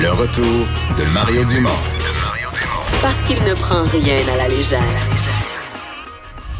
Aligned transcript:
Le 0.00 0.10
retour 0.10 0.44
de 0.98 1.14
Mario 1.14 1.44
Dumont. 1.44 1.70
Parce 3.00 3.22
qu'il 3.22 3.36
ne 3.44 3.54
prend 3.54 3.84
rien 3.84 4.16
à 4.32 4.36
la 4.36 4.48
légère. 4.48 4.80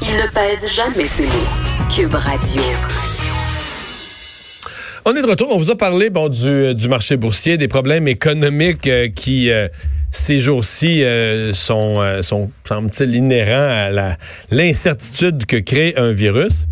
Il 0.03 0.17
ne 0.17 0.31
pèse 0.33 0.73
jamais 0.73 1.07
ses 1.07 1.25
mots. 1.25 1.91
Cube 1.95 2.15
Radio. 2.15 2.63
On 5.05 5.15
est 5.15 5.23
de 5.23 5.27
retour. 5.27 5.49
On 5.51 5.59
vous 5.59 5.71
a 5.71 5.77
parlé 5.77 6.11
bon, 6.11 6.29
du, 6.29 6.75
du 6.75 6.89
marché 6.89 7.17
boursier, 7.17 7.57
des 7.57 7.69
problèmes 7.69 8.07
économiques 8.09 8.87
euh, 8.87 9.09
qui, 9.09 9.51
euh, 9.51 9.69
ces 10.11 10.39
jours-ci, 10.39 11.03
euh, 11.03 11.53
sont, 11.53 12.01
euh, 12.01 12.23
sont 12.23 12.51
semble-t-il, 12.65 13.15
inhérents 13.15 13.91
à 13.97 14.17
l'incertitude 14.51 15.45
que 15.47 15.57
crée 15.57 15.95
un 15.97 16.13
virus. 16.13 16.67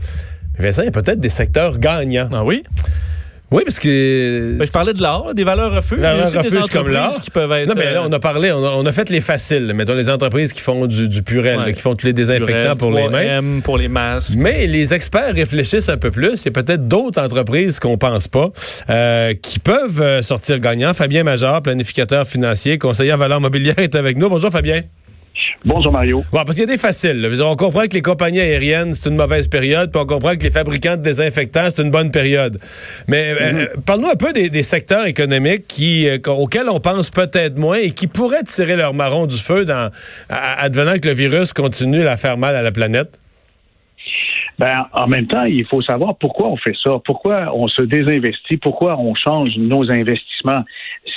Mais 0.58 0.66
Vincent, 0.66 0.82
il 0.82 0.86
y 0.86 0.88
a 0.88 0.92
peut-être 0.92 1.20
des 1.20 1.28
secteurs 1.28 1.78
gagnants. 1.78 2.30
Ah 2.32 2.44
oui? 2.44 2.62
Oui, 3.52 3.62
parce 3.64 3.78
que. 3.78 4.56
Ben, 4.58 4.66
je 4.66 4.72
parlais 4.72 4.92
de 4.94 5.02
l'art, 5.02 5.34
des 5.34 5.44
valeurs 5.44 5.72
refuges. 5.74 5.98
Il 6.00 6.04
y 6.04 6.06
a 6.06 6.22
aussi 6.22 6.32
des 6.32 6.38
refuges 6.38 6.66
comme 6.72 6.88
l'art. 6.88 7.04
entreprises 7.04 7.24
qui 7.24 7.30
peuvent 7.30 7.52
être. 7.52 7.68
Non, 7.68 7.74
mais 7.76 7.92
là, 7.92 8.00
euh, 8.02 8.06
on 8.08 8.12
a 8.12 8.18
parlé, 8.18 8.50
on 8.50 8.64
a, 8.64 8.70
on 8.70 8.86
a 8.86 8.92
fait 8.92 9.10
les 9.10 9.20
faciles. 9.20 9.72
Mettons 9.74 9.94
les 9.94 10.08
entreprises 10.10 10.52
qui 10.52 10.60
font 10.60 10.86
du, 10.86 11.08
du 11.08 11.22
purel, 11.22 11.58
Ouais. 11.58 11.66
là, 11.66 11.72
qui 11.72 11.80
font 11.82 11.94
tous 11.94 12.06
les 12.06 12.12
désinfectants 12.12 12.46
Purel, 12.74 12.76
pour 12.78 12.92
les 12.92 13.08
mains. 13.08 13.40
3M, 13.40 13.60
pour 13.62 13.76
les 13.78 13.88
masques. 13.88 14.34
Mais 14.38 14.66
les 14.66 14.94
experts 14.94 15.34
réfléchissent 15.34 15.88
un 15.90 15.98
peu 15.98 16.10
plus. 16.10 16.40
Il 16.42 16.46
y 16.46 16.48
a 16.48 16.62
peut-être 16.62 16.88
d'autres 16.88 17.20
entreprises 17.22 17.78
qu'on 17.78 17.98
pense 17.98 18.26
pas 18.28 18.50
euh, 18.88 19.34
qui 19.34 19.58
peuvent 19.58 20.00
euh, 20.00 20.22
sortir 20.22 20.58
gagnants. 20.58 20.94
Fabien 20.94 21.22
Major, 21.22 21.60
planificateur 21.62 22.26
financier, 22.26 22.78
conseiller 22.78 23.12
en 23.12 23.18
valeur 23.18 23.40
mobilière, 23.40 23.78
est 23.78 23.94
avec 23.94 24.16
nous. 24.16 24.28
Bonjour 24.30 24.50
Fabien. 24.50 24.82
Bonjour 25.64 25.92
Mario. 25.92 26.24
Bon, 26.32 26.38
parce 26.44 26.50
qu'il 26.56 26.60
y 26.60 26.70
a 26.70 26.72
des 26.72 26.78
faciles. 26.78 27.20
là. 27.20 27.28
On 27.46 27.54
comprend 27.56 27.82
que 27.82 27.94
les 27.94 28.02
compagnies 28.02 28.40
aériennes, 28.40 28.94
c'est 28.94 29.08
une 29.08 29.16
mauvaise 29.16 29.48
période, 29.48 29.90
puis 29.92 30.00
on 30.00 30.06
comprend 30.06 30.34
que 30.36 30.42
les 30.42 30.50
fabricants 30.50 30.96
de 30.96 31.02
désinfectants, 31.02 31.68
c'est 31.74 31.82
une 31.82 31.90
bonne 31.90 32.10
période. 32.10 32.58
Mais 33.08 33.34
euh, 33.40 33.66
parle-nous 33.86 34.08
un 34.08 34.16
peu 34.16 34.32
des, 34.32 34.50
des 34.50 34.62
secteurs 34.62 35.06
économiques 35.06 35.66
qui, 35.68 36.08
euh, 36.08 36.18
auxquels 36.26 36.68
on 36.68 36.80
pense 36.80 37.10
peut-être 37.10 37.56
moins 37.56 37.78
et 37.78 37.90
qui 37.90 38.06
pourraient 38.08 38.42
tirer 38.42 38.76
leur 38.76 38.92
marron 38.94 39.26
du 39.26 39.36
feu 39.36 39.64
dans, 39.64 39.90
à- 40.28 40.62
advenant 40.62 40.98
que 40.98 41.08
le 41.08 41.14
virus 41.14 41.52
continue 41.52 42.06
à 42.06 42.16
faire 42.16 42.36
mal 42.36 42.56
à 42.56 42.62
la 42.62 42.72
planète? 42.72 43.18
Ben, 44.58 44.86
en 44.92 45.06
même 45.06 45.26
temps, 45.26 45.44
il 45.44 45.64
faut 45.66 45.80
savoir 45.82 46.14
pourquoi 46.16 46.48
on 46.48 46.56
fait 46.56 46.74
ça, 46.84 46.90
pourquoi 47.04 47.50
on 47.54 47.68
se 47.68 47.82
désinvestit, 47.82 48.58
pourquoi 48.58 48.96
on 48.98 49.14
change 49.14 49.50
nos 49.56 49.90
investissements. 49.90 50.62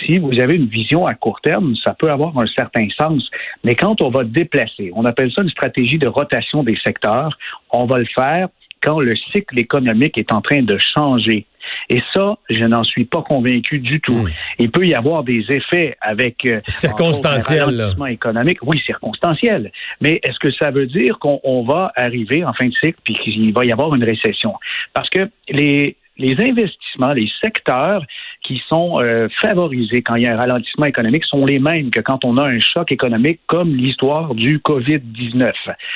Si 0.05 0.17
vous 0.17 0.39
avez 0.39 0.55
une 0.55 0.67
vision 0.67 1.07
à 1.07 1.13
court 1.15 1.41
terme, 1.41 1.75
ça 1.83 1.93
peut 1.93 2.11
avoir 2.11 2.37
un 2.37 2.47
certain 2.47 2.87
sens. 2.99 3.29
Mais 3.63 3.75
quand 3.75 4.01
on 4.01 4.09
va 4.09 4.23
déplacer, 4.23 4.91
on 4.93 5.05
appelle 5.05 5.31
ça 5.31 5.41
une 5.41 5.49
stratégie 5.49 5.97
de 5.97 6.07
rotation 6.07 6.63
des 6.63 6.77
secteurs, 6.83 7.37
on 7.71 7.85
va 7.85 7.97
le 7.97 8.07
faire 8.13 8.49
quand 8.81 8.99
le 8.99 9.15
cycle 9.33 9.59
économique 9.59 10.17
est 10.17 10.31
en 10.31 10.41
train 10.41 10.61
de 10.61 10.77
changer. 10.77 11.45
Et 11.89 12.01
ça, 12.13 12.37
je 12.49 12.63
n'en 12.63 12.83
suis 12.83 13.05
pas 13.05 13.23
convaincu 13.23 13.79
du 13.79 13.99
tout. 13.99 14.27
Il 14.59 14.69
peut 14.69 14.85
y 14.85 14.93
avoir 14.93 15.23
des 15.23 15.43
effets 15.49 15.97
avec 15.99 16.45
euh, 16.45 16.59
autres, 16.99 17.81
ralentissement 17.81 18.05
économique. 18.05 18.59
Oui, 18.61 18.79
circonstanciel. 18.85 19.71
Mais 20.01 20.19
est-ce 20.23 20.37
que 20.39 20.51
ça 20.51 20.69
veut 20.69 20.85
dire 20.85 21.17
qu'on 21.19 21.39
on 21.43 21.63
va 21.63 21.91
arriver 21.95 22.45
en 22.45 22.53
fin 22.53 22.67
de 22.67 22.73
cycle 22.73 22.99
puis 23.03 23.17
qu'il 23.23 23.51
va 23.53 23.65
y 23.65 23.71
avoir 23.71 23.95
une 23.95 24.03
récession? 24.03 24.53
Parce 24.93 25.09
que 25.09 25.29
les 25.49 25.97
les 26.17 26.35
investissements, 26.39 27.11
les 27.11 27.29
secteurs 27.43 28.01
qui 28.45 28.61
sont 28.69 29.01
euh, 29.01 29.27
favorisés 29.41 30.01
quand 30.01 30.15
il 30.15 30.23
y 30.23 30.27
a 30.27 30.33
un 30.33 30.38
ralentissement 30.38 30.85
économique 30.85 31.25
sont 31.25 31.45
les 31.45 31.59
mêmes 31.59 31.89
que 31.89 32.01
quand 32.01 32.23
on 32.23 32.38
a 32.38 32.43
un 32.43 32.59
choc 32.59 32.91
économique 32.91 33.39
comme 33.47 33.75
l'histoire 33.75 34.35
du 34.35 34.59
COVID-19. 34.59 35.52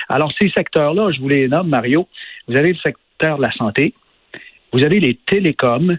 Alors, 0.09 0.31
ces 0.41 0.49
secteurs-là, 0.49 1.11
je 1.11 1.19
vous 1.21 1.29
les 1.29 1.47
nomme, 1.47 1.69
Mario. 1.69 2.07
Vous 2.47 2.57
avez 2.57 2.73
le 2.73 2.79
secteur 2.83 3.37
de 3.37 3.43
la 3.43 3.51
santé, 3.51 3.93
vous 4.73 4.83
avez 4.83 4.99
les 4.99 5.15
télécoms, 5.27 5.97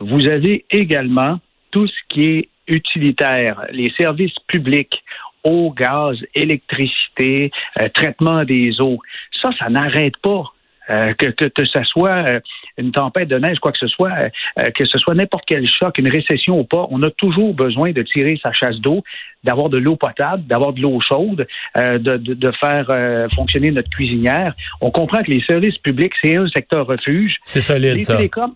vous 0.00 0.28
avez 0.28 0.64
également 0.70 1.38
tout 1.70 1.86
ce 1.86 2.00
qui 2.08 2.24
est 2.24 2.48
utilitaire, 2.68 3.66
les 3.70 3.92
services 3.98 4.38
publics, 4.48 5.02
eau, 5.44 5.70
gaz, 5.70 6.16
électricité, 6.34 7.50
euh, 7.80 7.88
traitement 7.94 8.44
des 8.44 8.80
eaux. 8.80 8.98
Ça, 9.42 9.50
ça 9.58 9.68
n'arrête 9.68 10.16
pas. 10.22 10.52
Euh, 10.88 11.14
que, 11.14 11.26
que, 11.26 11.46
que 11.46 11.64
ce 11.64 11.82
soit 11.82 12.28
euh, 12.28 12.40
une 12.78 12.92
tempête 12.92 13.28
de 13.28 13.38
neige, 13.38 13.58
quoi 13.58 13.72
que 13.72 13.78
ce 13.78 13.88
soit, 13.88 14.12
euh, 14.58 14.70
que 14.70 14.84
ce 14.84 14.98
soit 14.98 15.14
n'importe 15.14 15.44
quel 15.46 15.66
choc, 15.68 15.98
une 15.98 16.08
récession 16.08 16.60
ou 16.60 16.64
pas, 16.64 16.86
on 16.90 17.02
a 17.02 17.10
toujours 17.10 17.54
besoin 17.54 17.90
de 17.90 18.02
tirer 18.02 18.38
sa 18.40 18.52
chasse 18.52 18.76
d'eau, 18.76 19.02
d'avoir 19.42 19.68
de 19.68 19.78
l'eau 19.78 19.96
potable, 19.96 20.46
d'avoir 20.46 20.72
de 20.72 20.80
l'eau 20.80 21.00
chaude, 21.00 21.46
de, 21.76 21.98
de, 21.98 22.34
de 22.34 22.52
faire 22.52 22.86
fonctionner 23.34 23.70
notre 23.70 23.90
cuisinière. 23.90 24.54
On 24.80 24.90
comprend 24.90 25.22
que 25.22 25.30
les 25.30 25.42
services 25.42 25.78
publics, 25.78 26.12
c'est 26.22 26.36
un 26.36 26.48
secteur 26.48 26.86
refuge. 26.86 27.36
C'est 27.44 27.60
solide, 27.60 27.94
Les 27.96 28.00
ça. 28.04 28.16
télécoms, 28.16 28.54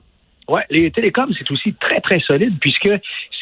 ouais, 0.49 0.63
les 0.71 0.91
télécoms, 0.91 1.33
c'est 1.33 1.51
aussi 1.51 1.75
très, 1.81 2.01
très 2.01 2.21
solide 2.21 2.55
puisque 2.61 2.91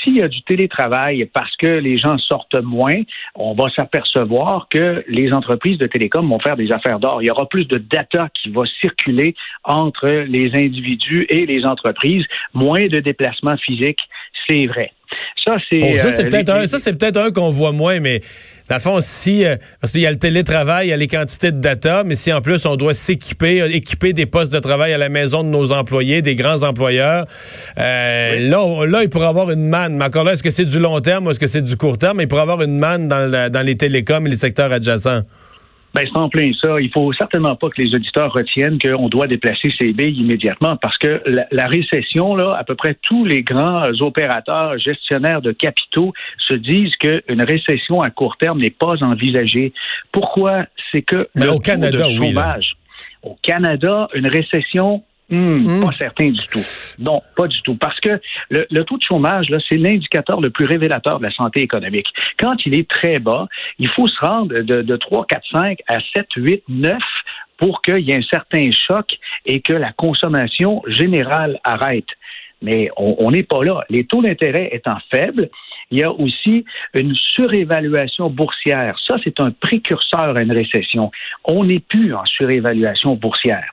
s'il 0.02 0.16
y 0.18 0.22
a 0.22 0.28
du 0.28 0.42
télétravail 0.42 1.24
parce 1.32 1.54
que 1.56 1.66
les 1.66 1.98
gens 1.98 2.16
sortent 2.18 2.54
moins, 2.62 3.00
on 3.34 3.54
va 3.54 3.68
s'apercevoir 3.74 4.68
que 4.70 5.04
les 5.08 5.32
entreprises 5.32 5.78
de 5.78 5.86
télécom 5.86 6.28
vont 6.28 6.38
faire 6.40 6.56
des 6.56 6.70
affaires 6.72 6.98
d'or. 6.98 7.22
Il 7.22 7.26
y 7.26 7.30
aura 7.30 7.48
plus 7.48 7.64
de 7.66 7.78
data 7.78 8.28
qui 8.40 8.50
va 8.50 8.62
circuler 8.80 9.34
entre 9.64 10.08
les 10.08 10.50
individus 10.54 11.26
et 11.28 11.46
les 11.46 11.64
entreprises, 11.64 12.24
moins 12.54 12.86
de 12.88 13.00
déplacements 13.00 13.56
physiques, 13.58 14.00
c'est 14.48 14.66
vrai. 14.66 14.92
Ça, 15.44 15.56
c'est. 15.70 15.78
Bon, 15.80 15.98
ça, 15.98 16.10
c'est 16.10 16.26
euh, 16.26 16.28
peut-être 16.28 16.52
les- 16.54 16.64
un, 16.64 16.66
ça, 16.66 16.78
c'est 16.78 16.98
peut-être 16.98 17.16
un 17.16 17.30
qu'on 17.30 17.50
voit 17.50 17.72
moins, 17.72 17.98
mais 17.98 18.20
dans 18.68 18.74
le 18.76 18.80
fond, 18.82 18.98
si, 19.00 19.46
euh, 19.46 19.56
parce 19.80 19.90
qu'il 19.92 20.02
y 20.02 20.06
a 20.06 20.10
le 20.10 20.18
télétravail, 20.18 20.88
il 20.88 20.90
y 20.90 20.92
a 20.92 20.98
les 20.98 21.06
quantités 21.06 21.50
de 21.50 21.58
data, 21.60 22.04
mais 22.04 22.14
si 22.14 22.30
en 22.30 22.42
plus 22.42 22.66
on 22.66 22.76
doit 22.76 22.92
s'équiper, 22.92 23.64
équiper 23.74 24.12
des 24.12 24.26
postes 24.26 24.52
de 24.52 24.58
travail 24.58 24.92
à 24.92 24.98
la 24.98 25.08
maison 25.08 25.42
de 25.44 25.48
nos 25.48 25.72
employés, 25.72 26.20
des 26.20 26.34
grands 26.34 26.62
employeurs, 26.62 27.24
euh, 27.78 28.48
là, 28.50 28.62
on- 28.62 28.82
là, 28.82 29.02
il 29.02 29.08
pourrait 29.08 29.28
avoir 29.28 29.50
une 29.50 29.66
manne. 29.66 29.87
Mais 29.96 30.04
encore 30.04 30.24
là, 30.24 30.32
est-ce 30.32 30.42
que 30.42 30.50
c'est 30.50 30.64
du 30.66 30.78
long 30.78 31.00
terme 31.00 31.26
ou 31.26 31.30
est-ce 31.30 31.40
que 31.40 31.46
c'est 31.46 31.62
du 31.62 31.76
court 31.76 31.98
terme? 31.98 32.20
Il 32.20 32.28
pourrait 32.28 32.42
avoir 32.42 32.62
une 32.62 32.78
manne 32.78 33.08
dans, 33.08 33.30
la- 33.30 33.48
dans 33.50 33.62
les 33.64 33.76
télécoms 33.76 34.26
et 34.26 34.30
les 34.30 34.36
secteurs 34.36 34.72
adjacents. 34.72 35.20
Ben, 35.94 36.02
c'est 36.04 36.18
en 36.18 36.28
plein 36.28 36.50
ça. 36.62 36.78
Il 36.80 36.90
faut 36.92 37.10
certainement 37.14 37.56
pas 37.56 37.70
que 37.70 37.80
les 37.80 37.94
auditeurs 37.94 38.30
retiennent 38.32 38.78
qu'on 38.78 39.08
doit 39.08 39.26
déplacer 39.26 39.70
ces 39.80 39.92
billes 39.94 40.20
immédiatement 40.20 40.76
parce 40.76 40.98
que 40.98 41.22
la, 41.24 41.46
la 41.50 41.66
récession, 41.66 42.36
là, 42.36 42.54
à 42.58 42.62
peu 42.62 42.74
près 42.74 42.94
tous 43.02 43.24
les 43.24 43.42
grands 43.42 43.84
opérateurs 44.00 44.78
gestionnaires 44.78 45.40
de 45.40 45.50
capitaux 45.52 46.12
se 46.46 46.54
disent 46.54 46.94
qu'une 46.96 47.42
récession 47.42 48.02
à 48.02 48.10
court 48.10 48.36
terme 48.36 48.60
n'est 48.60 48.68
pas 48.70 49.02
envisagée. 49.02 49.72
Pourquoi? 50.12 50.66
C'est 50.92 51.02
que 51.02 51.26
Mais 51.34 51.46
le 51.46 51.52
au 51.52 51.58
Canada, 51.58 52.04
de 52.06 52.18
oui, 52.20 52.32
là. 52.32 52.58
au 53.22 53.36
Canada, 53.42 54.08
une 54.14 54.28
récession, 54.28 55.02
hmm, 55.30 55.66
Hmm. 55.66 55.84
pas 55.84 55.92
certain 55.92 56.26
du 56.30 56.46
tout. 56.46 56.60
Non, 56.98 57.22
pas 57.36 57.46
du 57.46 57.60
tout. 57.62 57.74
Parce 57.76 57.98
que 58.00 58.20
le, 58.50 58.66
le 58.70 58.84
taux 58.84 58.96
de 58.96 59.02
chômage, 59.02 59.48
là, 59.50 59.58
c'est 59.68 59.76
l'indicateur 59.76 60.40
le 60.40 60.50
plus 60.50 60.66
révélateur 60.66 61.18
de 61.18 61.24
la 61.24 61.30
santé 61.30 61.60
économique. 61.60 62.06
Quand 62.38 62.54
il 62.66 62.78
est 62.78 62.88
très 62.88 63.18
bas, 63.18 63.46
il 63.78 63.88
faut 63.90 64.06
se 64.06 64.18
rendre 64.20 64.60
de, 64.60 64.82
de 64.82 64.96
3, 64.96 65.26
4, 65.26 65.42
5 65.52 65.78
à 65.88 65.98
7, 66.16 66.26
8, 66.36 66.62
9 66.68 66.98
pour 67.58 67.82
qu'il 67.82 67.98
y 67.98 68.12
ait 68.12 68.18
un 68.18 68.22
certain 68.22 68.70
choc 68.86 69.18
et 69.44 69.60
que 69.60 69.72
la 69.72 69.92
consommation 69.92 70.82
générale 70.86 71.58
arrête. 71.64 72.08
Mais 72.62 72.90
on 72.96 73.30
n'est 73.30 73.44
pas 73.44 73.62
là. 73.62 73.84
Les 73.88 74.04
taux 74.04 74.20
d'intérêt 74.20 74.70
étant 74.72 74.98
faibles, 75.14 75.48
il 75.90 75.98
y 76.00 76.02
a 76.02 76.10
aussi 76.10 76.64
une 76.94 77.14
surévaluation 77.14 78.30
boursière. 78.30 78.96
Ça, 79.06 79.16
c'est 79.24 79.40
un 79.40 79.50
précurseur 79.50 80.36
à 80.36 80.42
une 80.42 80.52
récession. 80.52 81.10
On 81.44 81.64
n'est 81.64 81.80
plus 81.80 82.14
en 82.14 82.24
surévaluation 82.26 83.14
boursière. 83.14 83.64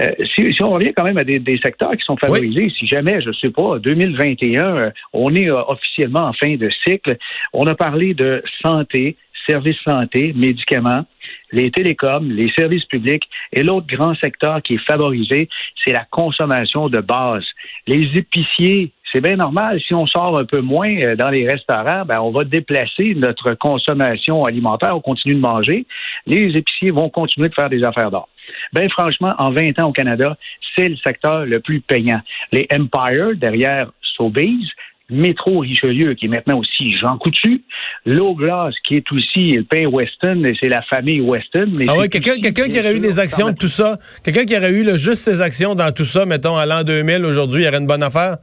Euh, 0.00 0.10
si, 0.34 0.52
si 0.54 0.62
on 0.62 0.70
revient 0.70 0.92
quand 0.96 1.04
même 1.04 1.18
à 1.18 1.24
des, 1.24 1.38
des 1.38 1.58
secteurs 1.62 1.92
qui 1.92 2.04
sont 2.04 2.16
favorisés, 2.16 2.72
si 2.78 2.86
jamais, 2.86 3.20
je 3.20 3.28
ne 3.28 3.34
sais 3.34 3.50
pas, 3.50 3.78
2021, 3.78 4.76
euh, 4.76 4.90
on 5.12 5.34
est 5.34 5.50
euh, 5.50 5.62
officiellement 5.68 6.28
en 6.28 6.32
fin 6.32 6.56
de 6.56 6.70
cycle, 6.86 7.16
on 7.52 7.66
a 7.66 7.74
parlé 7.74 8.14
de 8.14 8.42
santé, 8.62 9.16
services 9.46 9.80
santé, 9.84 10.32
médicaments, 10.34 11.04
les 11.52 11.70
télécoms, 11.70 12.30
les 12.30 12.50
services 12.56 12.84
publics, 12.86 13.24
et 13.52 13.62
l'autre 13.62 13.86
grand 13.86 14.14
secteur 14.14 14.62
qui 14.62 14.74
est 14.74 14.86
favorisé, 14.90 15.48
c'est 15.84 15.92
la 15.92 16.06
consommation 16.10 16.88
de 16.88 17.00
base. 17.00 17.44
Les 17.86 18.08
épiciers, 18.16 18.92
c'est 19.12 19.20
bien 19.20 19.36
normal. 19.36 19.80
Si 19.86 19.94
on 19.94 20.06
sort 20.06 20.38
un 20.38 20.44
peu 20.44 20.60
moins 20.60 20.94
euh, 20.96 21.16
dans 21.16 21.28
les 21.28 21.46
restaurants, 21.46 22.04
ben, 22.06 22.20
on 22.20 22.30
va 22.30 22.44
déplacer 22.44 23.14
notre 23.14 23.54
consommation 23.54 24.42
alimentaire. 24.44 24.96
On 24.96 25.00
continue 25.00 25.34
de 25.34 25.40
manger. 25.40 25.86
Les 26.26 26.56
épiciers 26.56 26.90
vont 26.90 27.10
continuer 27.10 27.48
de 27.48 27.54
faire 27.54 27.68
des 27.68 27.84
affaires 27.84 28.10
d'or. 28.10 28.28
Ben 28.72 28.88
franchement, 28.90 29.30
en 29.38 29.52
20 29.52 29.80
ans 29.80 29.88
au 29.90 29.92
Canada, 29.92 30.36
c'est 30.76 30.88
le 30.88 30.96
secteur 30.96 31.44
le 31.44 31.60
plus 31.60 31.80
payant. 31.80 32.20
Les 32.52 32.66
Empire, 32.72 33.36
derrière 33.36 33.90
Sobeys, 34.16 34.66
Métro 35.10 35.58
Richelieu, 35.58 36.14
qui 36.14 36.26
est 36.26 36.28
maintenant 36.28 36.58
aussi 36.58 36.96
Jean 36.98 37.18
Coutu, 37.18 37.62
L'Eau 38.06 38.34
Glace, 38.34 38.74
qui 38.86 38.96
est 38.96 39.12
aussi 39.12 39.52
le 39.52 39.64
pain 39.64 39.86
Weston, 39.86 40.44
et 40.44 40.54
c'est 40.60 40.68
la 40.68 40.82
famille 40.82 41.20
Weston. 41.20 41.70
mais 41.76 41.86
Ah 41.88 41.98
ouais, 41.98 42.08
quelqu'un 42.08 42.36
qui 42.38 42.80
aurait 42.80 42.96
eu 42.96 43.00
des 43.00 43.18
actions 43.18 43.50
de 43.50 43.56
tout 43.56 43.68
ça, 43.68 43.98
quelqu'un 44.24 44.44
qui 44.44 44.56
aurait 44.56 44.70
eu 44.70 44.82
là, 44.82 44.96
juste 44.96 45.22
ses 45.22 45.42
actions 45.42 45.74
dans 45.74 45.92
tout 45.92 46.04
ça, 46.04 46.24
mettons, 46.24 46.56
à 46.56 46.66
l'an 46.66 46.82
2000, 46.82 47.24
aujourd'hui, 47.24 47.62
il 47.62 47.66
y 47.66 47.68
aurait 47.68 47.78
une 47.78 47.86
bonne 47.86 48.02
affaire? 48.02 48.38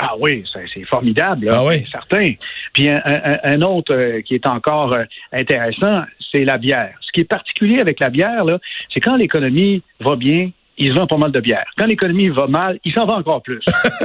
Ah 0.00 0.14
oui, 0.18 0.44
c'est 0.74 0.84
formidable, 0.86 1.46
là, 1.46 1.56
Ah 1.58 1.64
oui? 1.64 1.82
c'est 1.84 1.90
certain. 1.90 2.32
Puis 2.74 2.88
un, 2.88 3.00
un- 3.04 3.38
un 3.44 3.62
autre 3.62 3.92
euh, 3.94 4.20
qui 4.22 4.34
est 4.34 4.46
encore 4.46 4.94
euh, 4.96 5.04
intéressant, 5.32 6.02
c'est 6.32 6.44
la 6.44 6.58
bière. 6.58 6.94
Ce 7.02 7.12
qui 7.12 7.20
est 7.20 7.24
particulier 7.28 7.78
avec 7.80 8.00
la 8.00 8.08
bière, 8.08 8.44
c'est 8.92 9.00
quand 9.00 9.16
l'économie 9.16 9.82
va 10.00 10.16
bien, 10.16 10.50
il 10.78 10.88
se 10.88 10.94
vend 10.94 11.06
pas 11.06 11.18
mal 11.18 11.30
de 11.30 11.40
bière. 11.40 11.66
Quand 11.76 11.84
l'économie 11.86 12.28
va 12.30 12.46
mal, 12.46 12.78
il 12.84 12.92
s'en 12.94 13.04
vend 13.04 13.18
encore 13.18 13.42
plus. 13.42 13.60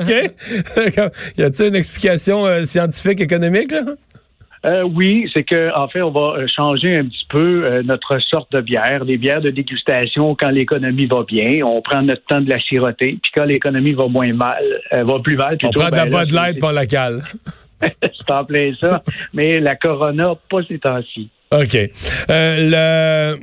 OK. 0.00 0.32
y 1.36 1.42
a-t-il 1.42 1.68
une 1.68 1.74
explication 1.76 2.46
euh, 2.46 2.62
scientifique, 2.64 3.20
économique, 3.20 3.72
là? 3.72 3.82
Euh, 4.66 4.82
oui, 4.82 5.30
c'est 5.32 5.44
que 5.44 5.72
en 5.76 5.86
fait, 5.88 6.02
on 6.02 6.10
va 6.10 6.38
euh, 6.38 6.46
changer 6.48 6.96
un 6.96 7.04
petit 7.04 7.26
peu 7.28 7.64
euh, 7.64 7.82
notre 7.84 8.18
sorte 8.20 8.50
de 8.52 8.60
bière, 8.60 9.04
des 9.04 9.16
bières 9.16 9.40
de 9.40 9.50
dégustation 9.50 10.34
quand 10.34 10.50
l'économie 10.50 11.06
va 11.06 11.22
bien. 11.22 11.64
On 11.64 11.80
prend 11.82 12.02
notre 12.02 12.24
temps 12.24 12.40
de 12.40 12.50
la 12.50 12.58
siroter, 12.60 13.18
puis 13.22 13.30
quand 13.34 13.44
l'économie 13.44 13.92
va 13.92 14.08
moins 14.08 14.32
mal, 14.32 14.64
va 14.92 15.18
plus 15.20 15.36
mal. 15.36 15.56
Plutôt, 15.58 15.80
on 15.80 15.82
prend 15.82 15.90
de 15.90 15.96
la 15.96 16.06
ben, 16.06 16.24
de 16.24 16.34
Light 16.34 16.58
pour 16.58 16.72
la 16.72 16.86
cale. 16.86 17.22
c'est 17.80 18.30
en 18.30 18.44
plein 18.44 18.72
ça. 18.80 19.02
Mais 19.32 19.60
la 19.60 19.76
Corona, 19.76 20.34
pas 20.50 20.62
ces 20.66 20.78
temps-ci. 20.78 21.30
OK. 21.52 21.78
le 22.28 23.36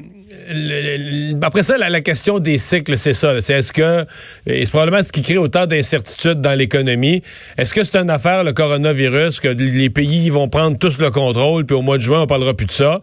après 1.41 1.63
ça, 1.63 1.77
la, 1.77 2.01
question 2.01 2.39
des 2.39 2.57
cycles, 2.57 2.97
c'est 2.97 3.13
ça. 3.13 3.39
C'est 3.41 3.53
est-ce 3.53 3.73
que, 3.73 4.05
et 4.45 4.65
c'est 4.65 4.71
probablement 4.71 5.03
ce 5.03 5.11
qui 5.11 5.21
crée 5.21 5.37
autant 5.37 5.65
d'incertitudes 5.65 6.41
dans 6.41 6.57
l'économie, 6.57 7.21
est-ce 7.57 7.73
que 7.73 7.83
c'est 7.83 7.97
une 7.97 8.09
affaire, 8.09 8.43
le 8.43 8.53
coronavirus, 8.53 9.39
que 9.39 9.47
les 9.47 9.89
pays 9.89 10.29
vont 10.29 10.49
prendre 10.49 10.77
tous 10.77 10.99
le 10.99 11.11
contrôle, 11.11 11.65
puis 11.65 11.75
au 11.75 11.81
mois 11.81 11.97
de 11.97 12.03
juin, 12.03 12.21
on 12.21 12.27
parlera 12.27 12.53
plus 12.53 12.65
de 12.65 12.71
ça? 12.71 13.01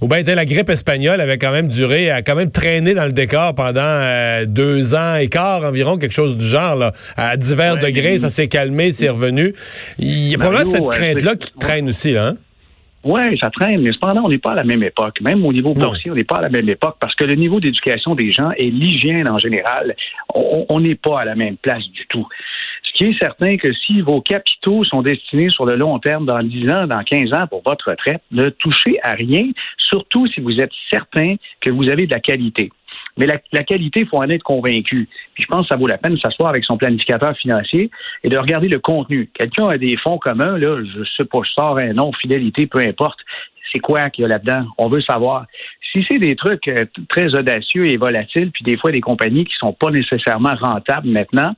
Ou 0.00 0.08
bien 0.08 0.22
la 0.22 0.44
grippe 0.44 0.68
espagnole 0.68 1.20
avait 1.20 1.38
quand 1.38 1.52
même 1.52 1.68
duré, 1.68 2.10
a 2.10 2.22
quand 2.22 2.34
même 2.34 2.50
traîné 2.50 2.94
dans 2.94 3.06
le 3.06 3.12
décor 3.12 3.54
pendant 3.54 3.80
euh, 3.80 4.44
deux 4.46 4.94
ans 4.94 5.16
et 5.16 5.28
quart 5.28 5.64
environ, 5.64 5.96
quelque 5.96 6.12
chose 6.12 6.36
du 6.36 6.44
genre. 6.44 6.76
Là. 6.76 6.92
À 7.16 7.36
divers 7.36 7.78
degrés, 7.78 8.18
ça 8.18 8.30
s'est 8.30 8.48
calmé, 8.48 8.92
c'est 8.92 9.08
revenu. 9.08 9.54
Il 9.98 10.28
y 10.28 10.34
a 10.34 10.38
probablement 10.38 10.70
cette 10.70 10.88
crainte-là 10.88 11.36
qui 11.36 11.52
traîne 11.58 11.88
aussi, 11.88 12.12
là. 12.12 12.26
Hein? 12.26 12.36
Oui, 13.08 13.38
ça 13.40 13.50
traîne, 13.50 13.82
mais 13.82 13.92
cependant, 13.92 14.22
on 14.24 14.28
n'est 14.28 14.38
pas 14.38 14.50
à 14.50 14.56
la 14.56 14.64
même 14.64 14.82
époque. 14.82 15.20
Même 15.20 15.46
au 15.46 15.52
niveau 15.52 15.74
boursier, 15.74 16.10
on 16.10 16.14
n'est 16.16 16.24
pas 16.24 16.38
à 16.38 16.42
la 16.42 16.48
même 16.48 16.68
époque 16.68 16.96
parce 17.00 17.14
que 17.14 17.22
le 17.22 17.34
niveau 17.34 17.60
d'éducation 17.60 18.16
des 18.16 18.32
gens 18.32 18.50
et 18.56 18.68
l'hygiène 18.68 19.30
en 19.30 19.38
général, 19.38 19.94
on 20.34 20.80
n'est 20.80 20.96
pas 20.96 21.20
à 21.20 21.24
la 21.24 21.36
même 21.36 21.56
place 21.56 21.84
du 21.90 22.04
tout. 22.08 22.26
Ce 22.82 22.92
qui 22.94 23.04
est 23.04 23.18
certain 23.20 23.58
que 23.58 23.72
si 23.72 24.00
vos 24.00 24.20
capitaux 24.20 24.82
sont 24.82 25.02
destinés 25.02 25.50
sur 25.50 25.66
le 25.66 25.76
long 25.76 26.00
terme 26.00 26.26
dans 26.26 26.42
10 26.42 26.72
ans, 26.72 26.86
dans 26.88 27.04
15 27.04 27.32
ans 27.32 27.46
pour 27.46 27.62
votre 27.64 27.90
retraite, 27.90 28.22
ne 28.32 28.48
touchez 28.48 28.98
à 29.04 29.12
rien, 29.12 29.50
surtout 29.76 30.26
si 30.26 30.40
vous 30.40 30.56
êtes 30.56 30.72
certain 30.90 31.36
que 31.60 31.70
vous 31.70 31.88
avez 31.88 32.06
de 32.06 32.12
la 32.12 32.20
qualité. 32.20 32.72
Mais 33.16 33.26
la, 33.26 33.64
qualité, 33.64 34.00
il 34.00 34.06
faut 34.06 34.18
en 34.18 34.28
être 34.28 34.42
convaincu. 34.42 35.08
Puis 35.34 35.44
je 35.44 35.48
pense 35.48 35.62
que 35.62 35.68
ça 35.68 35.76
vaut 35.76 35.86
la 35.86 35.98
peine 35.98 36.14
de 36.14 36.18
s'asseoir 36.18 36.50
avec 36.50 36.64
son 36.64 36.76
planificateur 36.76 37.34
financier 37.36 37.90
et 38.22 38.28
de 38.28 38.38
regarder 38.38 38.68
le 38.68 38.78
contenu. 38.78 39.30
Quelqu'un 39.32 39.68
a 39.68 39.78
des 39.78 39.96
fonds 39.96 40.18
communs, 40.18 40.58
là, 40.58 40.82
je 40.84 41.04
sais 41.16 41.24
pas, 41.24 41.40
je 41.42 41.52
sors 41.52 41.78
un 41.78 41.94
nom, 41.94 42.12
fidélité, 42.12 42.66
peu 42.66 42.80
importe. 42.80 43.18
C'est 43.72 43.80
quoi 43.80 44.10
qu'il 44.10 44.22
y 44.22 44.24
a 44.26 44.28
là-dedans? 44.28 44.66
On 44.78 44.88
veut 44.88 45.00
savoir. 45.00 45.46
Si 45.92 46.04
c'est 46.08 46.18
des 46.18 46.36
trucs 46.36 46.68
euh, 46.68 46.84
très 47.08 47.34
audacieux 47.34 47.86
et 47.86 47.96
volatiles, 47.96 48.50
puis 48.50 48.64
des 48.64 48.76
fois 48.76 48.92
des 48.92 49.00
compagnies 49.00 49.44
qui 49.44 49.56
sont 49.56 49.72
pas 49.72 49.90
nécessairement 49.90 50.54
rentables 50.54 51.08
maintenant, 51.08 51.54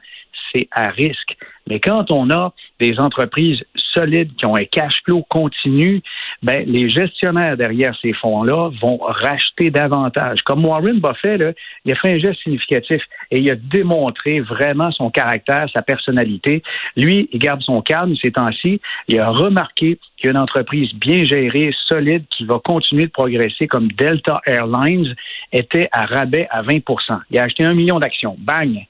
c'est 0.55 0.69
à 0.71 0.89
risque. 0.91 1.37
Mais 1.67 1.81
quand 1.81 2.11
on 2.11 2.31
a 2.31 2.53
des 2.81 2.99
entreprises 2.99 3.63
solides 3.99 4.35
qui 4.37 4.47
ont 4.47 4.57
un 4.57 4.65
cash 4.65 4.95
flow 5.05 5.25
continu, 5.29 6.03
ben, 6.43 6.65
les 6.67 6.89
gestionnaires 6.89 7.57
derrière 7.57 7.95
ces 8.01 8.13
fonds-là 8.13 8.71
vont 8.81 8.99
racheter 8.99 9.71
davantage. 9.71 10.41
Comme 10.43 10.65
Warren 10.65 11.01
Buffett, 11.01 11.41
là, 11.41 11.53
il 11.85 11.93
a 11.93 11.97
fait 11.97 12.13
un 12.13 12.19
geste 12.19 12.41
significatif 12.43 13.03
et 13.31 13.39
il 13.41 13.51
a 13.51 13.57
démontré 13.57 14.41
vraiment 14.41 14.91
son 14.93 15.11
caractère, 15.11 15.69
sa 15.73 15.83
personnalité. 15.83 16.63
Lui, 16.97 17.29
il 17.33 17.39
garde 17.39 17.63
son 17.63 17.83
calme 17.83 18.15
ces 18.23 18.33
temps-ci. 18.33 18.81
Il 19.09 19.19
a 19.19 19.31
remarqué 19.31 19.99
qu'il 20.17 20.37
entreprise 20.37 20.93
bien 20.95 21.25
gérée, 21.25 21.71
solide, 21.87 22.25
qui 22.31 22.45
va 22.45 22.61
continuer 22.65 23.07
de 23.07 23.11
progresser 23.11 23.67
comme 23.67 23.89
Delta 23.93 24.41
Airlines 24.47 25.15
était 25.53 25.89
à 25.93 26.07
rabais 26.07 26.49
à 26.51 26.63
20% 26.63 27.21
Il 27.31 27.39
a 27.39 27.45
acheté 27.45 27.65
un 27.65 27.75
million 27.75 27.99
d'actions. 27.99 28.37
Bang! 28.39 28.88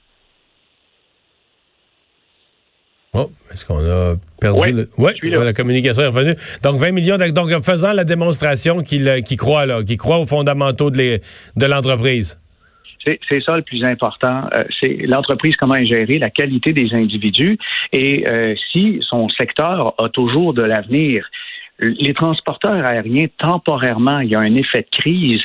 Oh, 3.13 3.31
est-ce 3.51 3.65
qu'on 3.65 3.79
a 3.79 4.15
perdu 4.39 4.71
le... 4.71 4.89
Oui, 4.99 5.13
la 5.23 5.53
communication 5.53 6.03
est 6.03 6.07
revenue. 6.07 6.35
Donc, 6.61 6.75
20 6.75 6.91
millions. 6.91 7.17
Donc, 7.17 7.49
faisant 7.63 7.93
la 7.93 8.03
démonstration 8.03 8.83
qu'il 8.83 9.07
euh, 9.07 9.21
croit, 9.37 9.65
là, 9.65 9.83
qu'il 9.83 9.97
croit 9.97 10.19
aux 10.19 10.27
fondamentaux 10.27 10.91
de 10.91 11.19
l'entreprise. 11.57 12.39
C'est 13.29 13.41
ça 13.41 13.55
le 13.55 13.63
plus 13.63 13.83
important. 13.83 14.43
Euh, 14.53 14.63
c'est 14.79 14.97
l'entreprise, 15.07 15.55
comment 15.55 15.75
est 15.75 15.85
gérée, 15.85 16.19
la 16.19 16.29
qualité 16.29 16.73
des 16.73 16.93
individus 16.93 17.57
et 17.93 18.27
euh, 18.27 18.53
si 18.71 18.99
son 19.01 19.29
secteur 19.29 19.93
a 19.97 20.09
toujours 20.09 20.53
de 20.53 20.61
l'avenir. 20.61 21.25
Les 21.79 22.13
transporteurs 22.13 22.85
aériens, 22.85 23.27
temporairement, 23.37 24.19
il 24.19 24.31
y 24.31 24.35
a 24.35 24.39
un 24.39 24.55
effet 24.55 24.81
de 24.81 24.97
crise, 24.97 25.41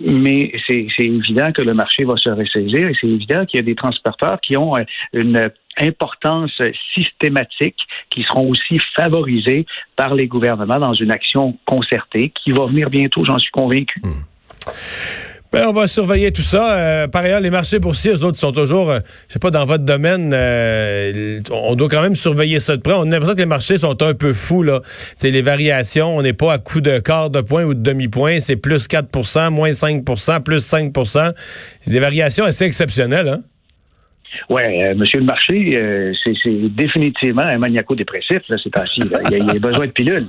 mais 0.00 0.52
c'est 0.68 0.86
évident 0.98 1.52
que 1.52 1.62
le 1.62 1.74
marché 1.74 2.04
va 2.04 2.16
se 2.16 2.28
ressaisir 2.28 2.88
et 2.88 2.92
c'est 3.00 3.06
évident 3.06 3.46
qu'il 3.46 3.60
y 3.60 3.62
a 3.62 3.64
des 3.64 3.76
transporteurs 3.76 4.40
qui 4.40 4.56
ont 4.56 4.74
une 5.12 5.50
importance 5.78 6.60
systématique 6.94 7.78
qui 8.10 8.22
seront 8.24 8.48
aussi 8.48 8.80
favorisées 8.96 9.66
par 9.94 10.14
les 10.14 10.26
gouvernements 10.26 10.78
dans 10.78 10.94
une 10.94 11.10
action 11.10 11.56
concertée 11.66 12.30
qui 12.30 12.52
va 12.52 12.66
venir 12.66 12.90
bientôt, 12.90 13.24
j'en 13.24 13.38
suis 13.38 13.50
convaincu. 13.50 14.00
Hmm. 14.02 14.22
Ben, 15.56 15.68
on 15.68 15.72
va 15.72 15.88
surveiller 15.88 16.32
tout 16.32 16.42
ça. 16.42 16.76
Euh, 16.76 17.08
par 17.08 17.24
ailleurs, 17.24 17.40
les 17.40 17.48
marchés 17.48 17.78
boursiers, 17.78 18.12
eux 18.12 18.24
autres, 18.24 18.36
sont 18.36 18.52
toujours, 18.52 18.90
euh, 18.90 18.98
je 19.26 19.32
sais 19.32 19.38
pas, 19.38 19.50
dans 19.50 19.64
votre 19.64 19.84
domaine, 19.84 20.32
euh, 20.34 21.40
on 21.50 21.74
doit 21.76 21.88
quand 21.88 22.02
même 22.02 22.14
surveiller 22.14 22.60
ça 22.60 22.76
de 22.76 22.82
près. 22.82 22.92
On 22.92 23.04
a 23.04 23.04
l'impression 23.06 23.32
que 23.32 23.40
les 23.40 23.46
marchés 23.46 23.78
sont 23.78 24.02
un 24.02 24.12
peu 24.12 24.34
fous, 24.34 24.62
là. 24.62 24.82
Les 25.22 25.40
variations, 25.40 26.14
on 26.14 26.20
n'est 26.20 26.34
pas 26.34 26.52
à 26.52 26.58
coup 26.58 26.82
de 26.82 26.98
quart 26.98 27.30
de 27.30 27.40
point 27.40 27.64
ou 27.64 27.72
de 27.72 27.80
demi-point, 27.80 28.38
c'est 28.38 28.56
plus 28.56 28.86
4% 28.86 29.48
moins 29.48 29.70
5% 29.70 30.42
plus 30.42 30.60
5 30.60 30.92
C'est 31.80 31.90
des 31.90 32.00
variations 32.00 32.44
assez 32.44 32.66
exceptionnelles, 32.66 33.28
hein? 33.28 33.40
Oui, 34.48 34.62
euh, 34.62 34.94
monsieur 34.94 35.20
le 35.20 35.26
marché, 35.26 35.70
euh, 35.76 36.12
c'est 36.24 36.68
définitivement 36.70 37.42
un 37.42 37.58
maniaco-dépressif, 37.58 38.42
là, 38.48 38.56
c'est 38.62 38.76
ainsi. 38.78 39.00
Il, 39.00 39.50
a, 39.50 39.58
besoin 39.58 39.86
de 39.86 39.92
pilules. 39.92 40.28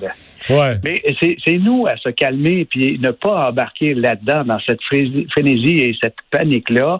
Ouais. 0.49 0.75
Mais 0.83 1.03
c'est 1.19 1.57
nous 1.57 1.87
à 1.87 1.97
se 1.97 2.09
calmer 2.09 2.65
puis 2.65 2.99
ne 2.99 3.11
pas 3.11 3.49
embarquer 3.49 3.93
là-dedans, 3.93 4.43
dans 4.45 4.59
cette 4.59 4.81
frénésie 4.83 5.81
et 5.81 5.95
cette 5.99 6.17
panique-là. 6.31 6.99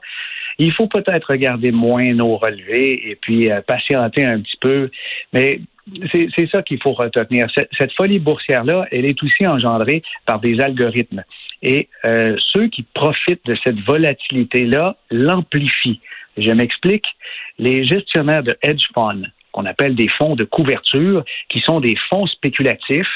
Il 0.60 0.74
faut 0.74 0.88
peut-être 0.88 1.32
regarder 1.32 1.72
moins 1.72 2.14
nos 2.14 2.38
relevés 2.38 3.12
et 3.12 3.16
puis 3.16 3.52
euh, 3.52 3.62
patienter 3.62 4.26
un 4.26 4.42
petit 4.42 4.58
peu. 4.60 4.90
Mais 5.34 5.62
c'est 6.12 6.50
ça 6.52 6.62
qu'il 6.64 6.82
faut 6.82 6.94
retenir. 6.94 7.48
Cette, 7.56 7.70
cette 7.80 7.94
folie 7.94 8.20
boursière-là, 8.20 8.88
elle 8.92 9.06
est 9.06 9.22
aussi 9.24 9.48
engendrée 9.48 10.02
par 10.26 10.40
des 10.40 10.60
algorithmes. 10.60 11.24
Et 11.64 11.90
ceux 12.04 12.68
qui 12.68 12.84
profitent 12.94 13.46
de 13.46 13.58
cette 13.64 13.80
volatilité-là 13.88 14.96
l'amplifient. 15.10 16.02
Je 16.38 16.52
m'explique. 16.52 17.06
Les 17.58 17.86
gestionnaires 17.86 18.44
de 18.44 18.56
hedge 18.62 18.84
funds, 18.94 19.24
qu'on 19.52 19.66
appelle 19.66 19.96
des 19.96 20.10
fonds 20.10 20.36
de 20.36 20.44
couverture, 20.44 21.24
qui 21.50 21.62
sont 21.62 21.80
des 21.80 21.96
fonds 22.10 22.28
spéculatifs, 22.28 23.12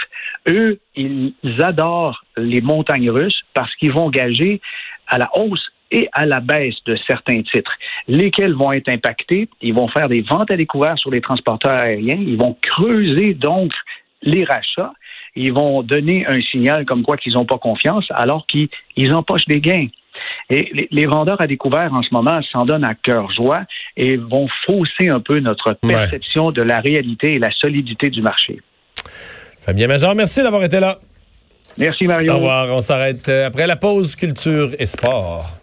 eux, 0.48 0.80
ils 0.96 1.34
adorent 1.60 2.24
les 2.36 2.62
montagnes 2.62 3.12
russes 3.12 3.42
parce 3.54 3.74
qu'ils 3.76 3.92
vont 3.92 4.10
gager 4.10 4.60
à 5.08 5.18
la 5.20 5.30
hausse 5.36 5.72
et 5.92 6.10
à 6.14 6.26
la 6.26 6.40
baisse 6.40 6.76
de 6.86 6.98
certains 7.06 7.42
titres, 7.44 7.74
lesquels 8.08 8.54
vont 8.54 8.72
être 8.72 8.90
impactés? 8.90 9.50
Ils 9.62 9.74
vont 9.74 9.90
faire 9.90 10.08
des 10.08 10.22
ventes 10.22 10.50
à 10.50 10.58
découvert 10.58 10.98
sur 10.98 11.12
les 11.12 11.22
transporteurs 11.22 11.74
aériens. 11.74 12.18
Ils 12.20 12.38
vont 12.38 12.58
creuser 12.62 13.34
donc 13.34 13.74
les 14.22 14.46
rachats. 14.46 14.94
Ils 15.36 15.54
vont 15.54 15.84
donner 15.84 16.26
un 16.28 16.42
signal 16.42 16.86
comme 16.86 17.04
quoi 17.04 17.18
qu'ils 17.18 17.34
n'ont 17.34 17.46
pas 17.46 17.58
confiance 17.58 18.06
alors 18.12 18.46
qu'ils 18.48 19.14
empochent 19.14 19.46
des 19.46 19.62
gains. 19.62 19.88
Et 20.50 20.88
les, 20.92 21.06
vendeurs 21.06 21.40
à 21.40 21.48
découvert 21.48 21.94
en 21.94 22.02
ce 22.02 22.10
moment 22.12 22.42
s'en 22.52 22.66
donnent 22.66 22.86
à 22.86 22.96
cœur 22.96 23.32
joie 23.32 23.64
et 23.96 24.18
vont 24.18 24.48
fausser 24.66 25.10
un 25.10 25.20
peu 25.20 25.40
notre 25.40 25.74
perception 25.74 26.52
de 26.52 26.62
la 26.62 26.80
réalité 26.80 27.36
et 27.36 27.40
la 27.40 27.52
solidité 27.52 28.10
du 28.10 28.22
marché. 28.22 28.60
Fabien 29.62 29.88
Major, 29.88 30.16
merci 30.16 30.42
d'avoir 30.42 30.64
été 30.64 30.80
là. 30.80 31.00
Merci 31.78 32.06
Mario. 32.06 32.34
Au 32.34 32.36
revoir. 32.36 32.68
On 32.70 32.82
s'arrête 32.82 33.30
euh, 33.30 33.48
après 33.48 33.68
la 33.68 33.76
pause 33.76 34.16
culture 34.16 34.72
et 34.78 34.86
sport. 34.86 35.61